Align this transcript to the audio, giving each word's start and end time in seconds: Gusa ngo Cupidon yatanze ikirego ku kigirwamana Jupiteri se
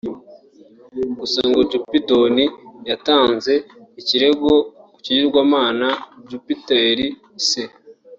Gusa 1.19 1.39
ngo 1.49 1.61
Cupidon 1.71 2.35
yatanze 2.89 3.53
ikirego 3.99 4.51
ku 4.93 4.97
kigirwamana 5.05 5.87
Jupiteri 6.29 7.07
se 7.47 7.63